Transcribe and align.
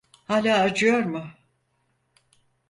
Hala 0.27 0.59
acıyor 0.63 1.03
mu? 1.03 1.31